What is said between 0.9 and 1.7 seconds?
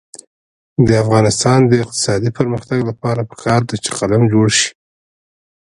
افغانستان